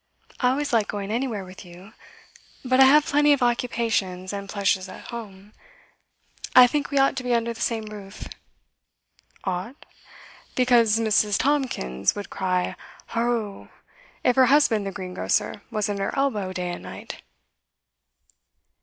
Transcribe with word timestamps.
I 0.39 0.49
always 0.49 0.73
like 0.73 0.87
going 0.87 1.11
anywhere 1.11 1.45
with 1.45 1.63
you; 1.63 1.93
but 2.65 2.79
I 2.79 2.85
have 2.85 3.05
plenty 3.05 3.33
of 3.33 3.43
occupations 3.43 4.33
and 4.33 4.49
pleasures 4.49 4.89
at 4.89 5.09
home. 5.09 5.53
I 6.55 6.65
think 6.65 6.89
we 6.89 6.97
ought 6.97 7.15
to 7.17 7.23
be 7.23 7.35
under 7.35 7.53
the 7.53 7.61
same 7.61 7.85
roof.' 7.85 8.27
'Ought? 9.43 9.85
Because 10.55 10.97
Mrs. 10.97 11.37
Tomkins 11.37 12.15
would 12.15 12.31
cry 12.31 12.75
haro! 13.09 13.69
if 14.23 14.35
her 14.37 14.47
husband 14.47 14.87
the 14.87 14.91
greengrocer 14.91 15.61
wasn't 15.69 15.99
at 15.99 16.03
her 16.05 16.17
elbow 16.17 16.51
day 16.51 16.71
and 16.71 16.81
night? 16.81 17.21